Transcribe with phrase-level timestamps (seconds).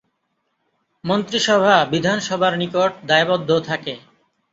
[1.03, 3.93] মন্ত্রিসভা বিধানসভার নিকট দায়বদ্ধ থাকে।